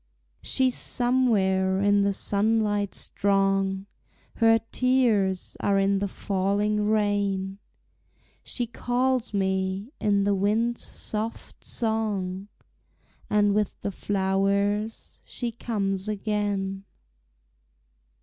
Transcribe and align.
She's 0.41 0.73
somewhere 0.75 1.79
in 1.79 2.01
the 2.01 2.11
sunlight 2.11 2.95
strong, 2.95 3.85
Her 4.37 4.57
tears 4.71 5.55
are 5.59 5.77
in 5.77 5.99
the 5.99 6.07
falling 6.07 6.87
rain, 6.89 7.59
She 8.41 8.65
calls 8.65 9.31
me 9.31 9.91
in 9.99 10.23
the 10.23 10.33
wind's 10.33 10.83
soft 10.83 11.63
song, 11.63 12.47
And 13.29 13.53
with 13.53 13.79
the 13.81 13.91
flowers 13.91 15.21
she 15.23 15.51
comes 15.51 16.09
again. 16.09 16.85